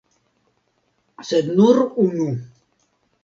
[1.31, 2.27] Sed nur unu!